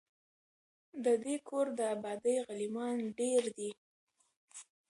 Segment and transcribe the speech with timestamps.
[1.03, 3.71] د دې کور د آبادۍ غلیمان ډیر دي